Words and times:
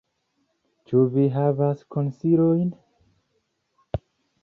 Ĉu 0.91 1.03
vi 1.17 1.27
havas 1.35 1.85
konsilojn? 1.97 2.75